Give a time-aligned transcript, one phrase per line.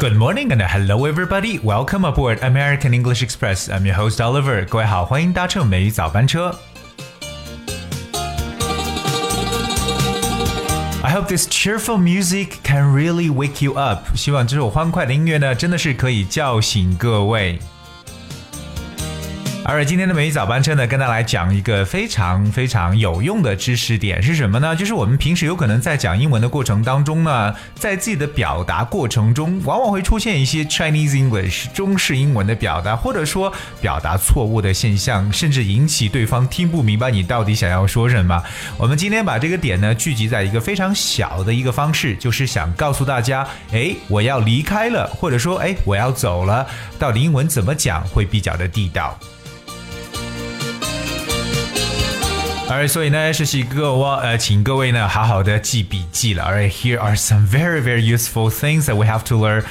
[0.00, 1.58] Good morning and hello everybody.
[1.58, 3.68] Welcome aboard American English Express.
[3.68, 4.66] I'm your host Oliver.
[4.68, 6.54] 各位好，欢迎搭乘美语早班车。
[11.02, 14.14] I hope this cheerful music can really wake you up.
[14.14, 17.58] 希望这首欢快的音乐呢，真的是可以叫醒各位。
[19.71, 24.75] 而今天的每一早班车呢，跟大家来讲一个非常非常有用的知识点是什么呢？
[24.75, 38.41] 就是我们平时有可能在讲英文的过程当中呢，在自己的表达过程中，往往会出现一些 Chinese English 中式英文的表达，或者说表达错误的现象，甚至引起对方听不明白你到底想要说什么。
[38.75, 46.65] 我们今天把这个点呢，聚集在一个非常小的一个方式，就是想告诉大家，哎，我要离开了，或者说，哎，我要走了，
[46.97, 49.15] 到底英文怎么讲会比较的地道。
[52.71, 56.43] 而所以呢，是请各位呃，请各位呢好好的记笔记了。
[56.43, 59.63] Alright, here are some very very useful things that we have to learn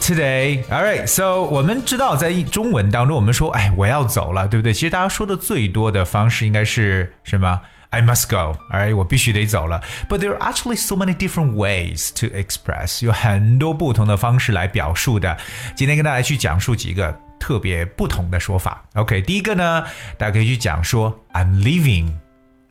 [0.00, 0.64] today.
[0.70, 4.72] Alright, so 我们知道在中文当中，我们说哎我要走了，对不对？
[4.72, 8.58] 其实大家说的最多的方式应该是什么？I must go.
[8.72, 9.82] Alright，我必须得走了。
[10.08, 15.36] But there are actually so many different ways to express，有很多不同的方式来表述的。
[15.74, 18.82] 今天跟大家去讲述几个特别不同的说法。
[18.94, 19.84] OK，第一个呢，
[20.16, 22.25] 大家可以去讲说 I'm leaving。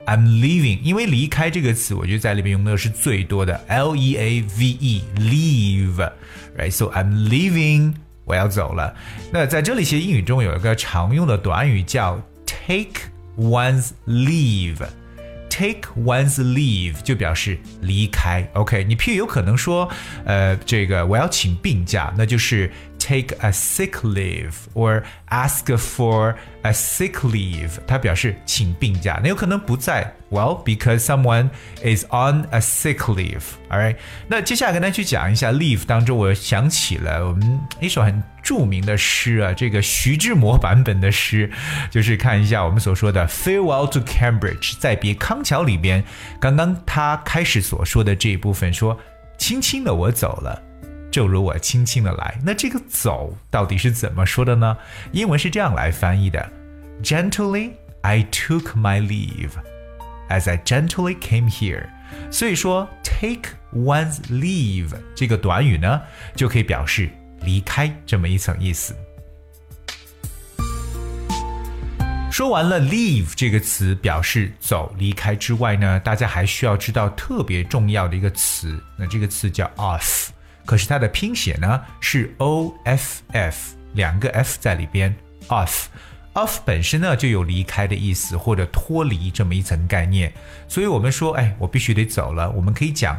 [0.05, 8.95] I'm leaving，因为离开这个词，我觉得在里面用的是最多的，L E A V E，leave，right？So I'm leaving，我要走了。
[9.31, 14.77] 那在这里，其实英语中有一个常用的短语叫 take one's leave。
[15.47, 18.83] Take one's leave 就表示离开，OK？
[18.83, 19.89] 你譬如有可能说，
[20.25, 22.69] 呃，这个我要请病假，那就是
[23.04, 31.48] take a sick leave or ask for a sick leave，它表示请病假，那有可能不在，well because someone
[31.82, 33.96] is on a sick leave，alright？
[34.28, 41.50] 那接下来跟大家去讲一下 leave 当中，我想起了我们一首很着名的诗啊，这个徐志摩版本的诗，
[41.90, 46.04] 就是看一下我们所说的 farewell to Cambridge，在别康桥里边，
[46.38, 48.98] 刚刚他开始所说的这一部分说，
[49.38, 50.62] 轻轻的我走了。
[51.15, 54.75] 就如我轻轻的来，那这个走到底是怎么说的呢？
[55.13, 56.51] 英文是这样来翻译的
[57.01, 57.71] ：Gently
[58.01, 59.51] I took my leave
[60.27, 61.87] as I gently came here。
[62.29, 66.01] 所以说，take one's leave 这个短语呢，
[66.35, 67.09] 就可以表示
[67.43, 68.93] 离开这么一层意思。
[72.29, 80.27] 说完了 leave 这个词表示走、离开之外呢，大家还需要知道特别重要的一个词，那这个词叫 off。
[80.65, 85.15] 可是它的拼写呢是 o f f，两个 f 在里边
[85.47, 90.31] ，off，off 本身呢就有离开的意思或者脱离这么一层概念，
[90.67, 93.17] 所以我们说，哎，我必须得走了，我们可以讲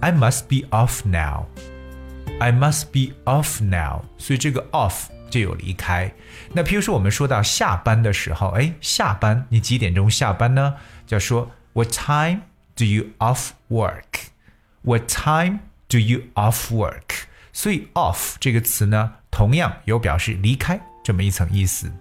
[0.00, 6.12] I must be off now，I must be off now，所以这个 off 就有离开。
[6.52, 10.74] 那譬如说我们说到下班的时候，哎，下班你几点钟下班呢？
[11.06, 12.42] 就要说 What time
[12.76, 15.60] do you off work？What time？
[15.92, 17.26] Do you off work？
[17.52, 21.92] 所以 off 这个词呢，同样有表示离开这么一层意思。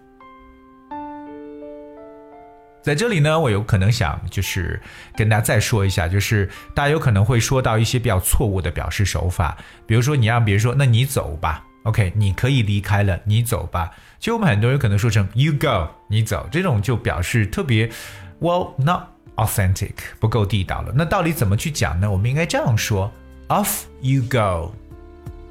[2.81, 4.81] 在这里呢，我有可能想就是
[5.13, 13.91] 跟大家再说一下，就是大家有可能会说到一些比较错误的表示手法，比如说你让别人说，那你走吧，OK，你可以离开了，你走吧。
[14.19, 17.91] 其实我们很多人可能说成 you go，你走，这种就表示特别
[18.39, 19.03] well not
[19.35, 20.93] authentic，不够地道了。
[20.95, 22.09] 那到底怎么去讲呢？
[22.09, 23.11] 我们应该这样说。
[23.51, 24.71] Off you go,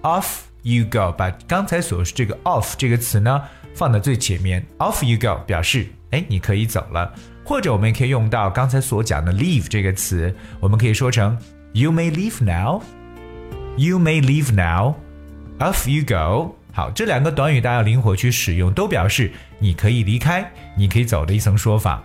[0.00, 3.42] off you go，把刚才所说这个 off 这个词呢
[3.74, 4.64] 放在最前面。
[4.78, 7.12] Off you go 表示哎你可以走了，
[7.44, 11.36] 或者我们也可以用到刚才所讲的 leave 这个词，我们可以说成
[11.74, 12.80] You may leave now,
[13.76, 14.94] you may leave now,
[15.58, 16.56] off you go。
[16.72, 22.02] 好，这两个短语大家要灵活去使用，都表示你可以离开，你可以走的一层说法。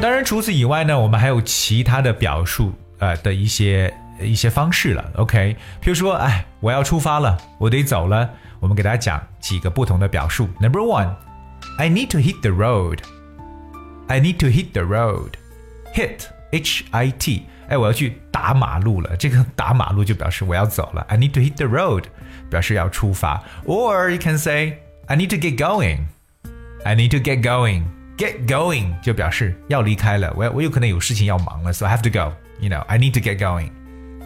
[0.00, 5.10] 当然，除此以外呢，我们还有其他的表述，呃的一些一些方式了。
[5.16, 8.28] OK，比如说，哎，我要出发了，我得走了。
[8.60, 10.48] 我们给大家讲几个不同的表述。
[10.60, 19.16] Number one，I need to hit the road。I need to hit the road。Hit H I T，哎，我要去打马路了。
[19.16, 21.04] 这个打马路就表示我要走了。
[21.08, 22.04] I need to hit the road，
[22.50, 23.42] 表示要出发。
[23.64, 27.84] Or you can say I need to get going。I need to get going。
[28.21, 32.35] Get going 就表示要离开了，我我有可能有事情要忙了，so I have to go.
[32.59, 33.71] You know, I need to get going.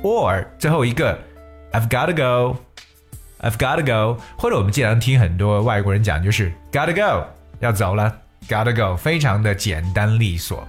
[0.03, 1.17] Or 最后一个
[1.71, 2.57] ，I've gotta go.
[3.39, 4.21] I've gotta go.
[4.37, 7.25] 或者我们经常听很多外国人讲，就是 gotta go，
[7.61, 8.13] 要走了
[8.49, 10.67] ，gotta go，非常的简单利索。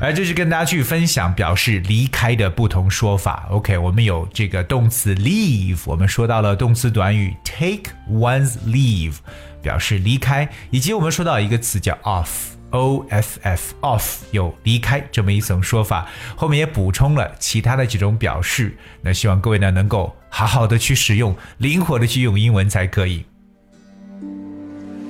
[0.00, 3.46] 而这是跟大家去分享表示离开的不同说法。
[3.50, 9.16] OK，我们有这个动词 leave，我们说到了动词短语 take one's leave，
[9.60, 16.06] 表示离开，以及我们说到一个词叫 off，o f f off 有离开这么一层说法，
[16.36, 18.78] 后面也补充了其他的几种表示。
[19.02, 23.24] 那希望各位呢能够好好的去使用，灵活的去用英文才可以。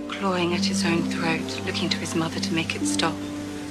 [0.09, 3.13] Clawing at his own throat, looking to his mother to make it stop.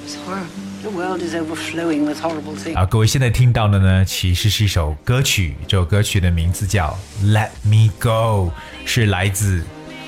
[0.08, 2.77] sorry The world is overflowing with horrible things.
[2.77, 8.53] 啊，各位现在听到的呢，其实是一首歌曲，这首歌曲的名字叫《Let Me Go》，
[8.85, 9.61] 是来自《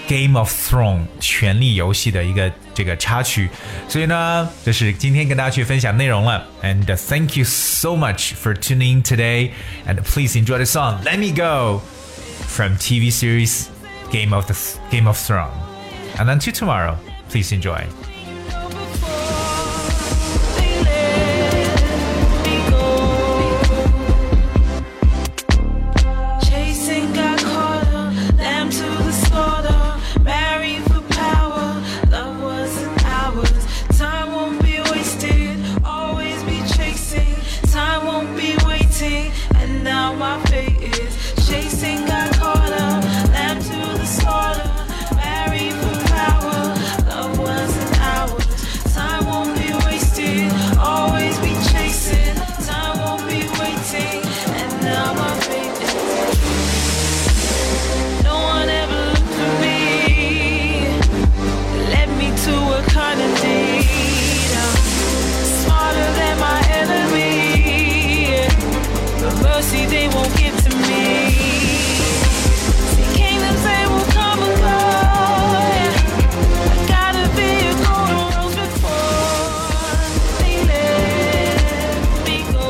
[0.09, 3.49] Game of Thrones》权力游戏的一个这个插曲。
[3.89, 6.45] 所以呢，这是今天跟大家去分享内容了。
[6.63, 9.51] And thank you so much for tuning in today.
[9.87, 11.83] And please enjoy the song "Let Me Go"
[12.49, 13.67] from TV series
[14.11, 14.57] Game of the
[14.91, 15.53] Game of Thrones.
[16.19, 16.97] And until tomorrow,
[17.31, 17.87] please enjoy.
[40.20, 41.16] My fate is
[69.60, 71.32] mercy they won't give to me.
[72.92, 74.78] See, kingdoms they will come go.
[76.72, 80.00] I gotta be a golden rose before
[80.40, 81.60] they let
[82.26, 82.68] me go.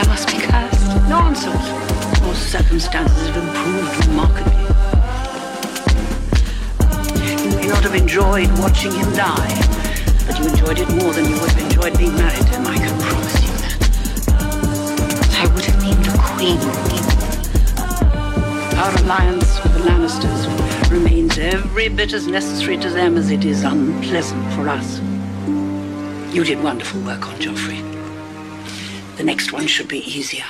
[0.00, 0.86] I must be cursed.
[1.10, 1.68] Nonsense.
[2.24, 4.89] Your circumstances have improved remarkably.
[7.70, 9.54] Not have enjoyed watching him die,
[10.26, 12.66] but you enjoyed it more than you would have enjoyed being married to him.
[12.66, 13.78] I can promise you that.
[15.38, 16.58] I would have been the queen.
[18.76, 23.62] Our alliance with the Lannisters remains every bit as necessary to them as it is
[23.62, 25.00] unpleasant for us.
[26.34, 27.80] You did wonderful work on Joffrey.
[29.16, 30.46] The next one should be easier.